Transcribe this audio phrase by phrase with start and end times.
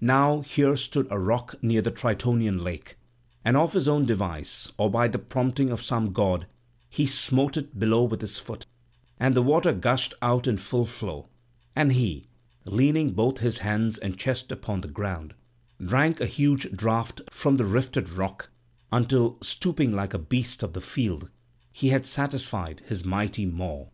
[0.00, 2.96] Now here stood a rock near the Tritonian lake;
[3.44, 6.48] and of his own device, or by the prompting of some god,
[6.90, 8.66] he smote it below with his foot;
[9.20, 11.28] and the water gushed out in full flow.
[11.76, 12.24] And he,
[12.64, 15.34] leaning both his hands and chest upon the ground,
[15.80, 18.50] drank a huge draught from the rifted rock,
[18.90, 21.30] until, stooping like a beast of the field,
[21.70, 23.86] he had satisfied his mighty maw."